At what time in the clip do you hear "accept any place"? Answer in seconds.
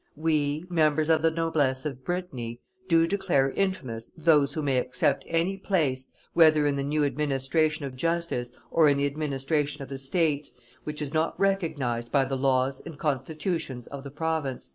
4.79-6.07